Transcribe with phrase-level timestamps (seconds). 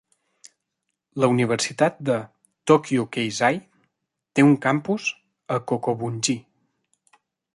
[1.23, 2.15] La Universitat de
[2.71, 3.61] Tokyo Keizai
[4.39, 5.07] té un campus
[5.57, 6.39] a Kokubunji.